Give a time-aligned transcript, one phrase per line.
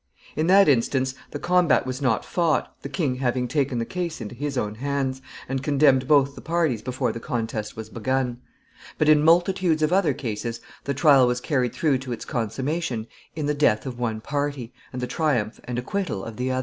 [0.35, 4.33] In that instance the combat was not fought, the king having taken the case into
[4.33, 8.39] his own hands, and condemned both the parties before the contest was begun.
[8.97, 13.45] But in multitudes of other cases the trial was carried through to its consummation in
[13.45, 16.59] the death of one party, and the triumph and acquittal of the other.